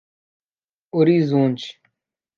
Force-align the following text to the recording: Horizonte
Horizonte 0.91 1.77